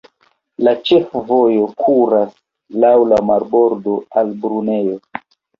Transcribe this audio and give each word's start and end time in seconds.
Ĉefvojo 0.89 1.67
kuras 1.83 2.33
laŭ 2.85 2.95
la 3.13 3.21
marbordo 3.33 4.01
al 4.23 4.37
Brunejo. 4.43 4.99